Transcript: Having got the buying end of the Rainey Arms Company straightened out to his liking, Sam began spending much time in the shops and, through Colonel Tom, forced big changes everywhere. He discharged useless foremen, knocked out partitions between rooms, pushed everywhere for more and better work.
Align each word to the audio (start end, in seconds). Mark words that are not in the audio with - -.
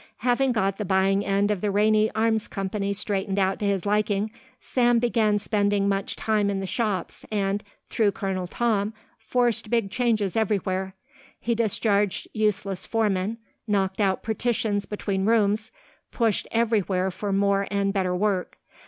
Having 0.25 0.53
got 0.53 0.77
the 0.79 0.83
buying 0.83 1.23
end 1.23 1.51
of 1.51 1.61
the 1.61 1.69
Rainey 1.69 2.09
Arms 2.15 2.47
Company 2.47 2.91
straightened 2.91 3.37
out 3.37 3.59
to 3.59 3.67
his 3.67 3.85
liking, 3.85 4.31
Sam 4.59 4.97
began 4.97 5.37
spending 5.37 5.87
much 5.87 6.15
time 6.15 6.49
in 6.49 6.59
the 6.59 6.65
shops 6.65 7.23
and, 7.31 7.63
through 7.87 8.11
Colonel 8.13 8.47
Tom, 8.47 8.95
forced 9.19 9.69
big 9.69 9.91
changes 9.91 10.35
everywhere. 10.35 10.95
He 11.39 11.53
discharged 11.53 12.27
useless 12.33 12.87
foremen, 12.87 13.37
knocked 13.67 14.01
out 14.01 14.23
partitions 14.23 14.87
between 14.87 15.25
rooms, 15.27 15.69
pushed 16.11 16.47
everywhere 16.51 17.11
for 17.11 17.31
more 17.31 17.67
and 17.69 17.93
better 17.93 18.15
work. 18.15 18.57